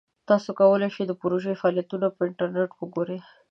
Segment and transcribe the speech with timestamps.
[0.29, 3.19] تاسو کولی شئ د پروژې فعالیتونه په انټرنیټ وګورئ.